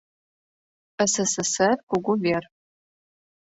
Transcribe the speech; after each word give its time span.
СССР 1.11 1.77
Кугу 1.89 2.13
вер. 2.23 2.43